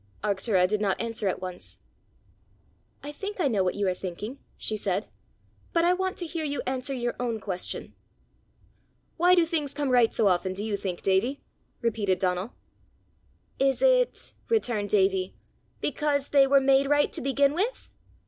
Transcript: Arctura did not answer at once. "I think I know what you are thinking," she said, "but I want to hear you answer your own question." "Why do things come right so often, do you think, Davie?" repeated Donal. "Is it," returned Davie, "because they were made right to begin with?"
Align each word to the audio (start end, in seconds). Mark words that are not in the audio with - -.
Arctura 0.23 0.67
did 0.67 0.81
not 0.81 0.99
answer 0.99 1.27
at 1.27 1.41
once. 1.41 1.77
"I 3.03 3.11
think 3.11 3.39
I 3.39 3.47
know 3.47 3.63
what 3.63 3.75
you 3.75 3.87
are 3.87 3.93
thinking," 3.93 4.39
she 4.57 4.75
said, 4.75 5.07
"but 5.73 5.85
I 5.85 5.93
want 5.93 6.17
to 6.17 6.25
hear 6.25 6.43
you 6.43 6.63
answer 6.65 6.91
your 6.95 7.15
own 7.19 7.39
question." 7.39 7.93
"Why 9.17 9.35
do 9.35 9.45
things 9.45 9.75
come 9.75 9.91
right 9.91 10.11
so 10.11 10.27
often, 10.27 10.55
do 10.55 10.63
you 10.65 10.75
think, 10.75 11.03
Davie?" 11.03 11.43
repeated 11.83 12.17
Donal. 12.17 12.55
"Is 13.59 13.83
it," 13.83 14.33
returned 14.49 14.89
Davie, 14.89 15.35
"because 15.81 16.29
they 16.29 16.47
were 16.47 16.59
made 16.59 16.87
right 16.89 17.13
to 17.13 17.21
begin 17.21 17.53
with?" 17.53 17.87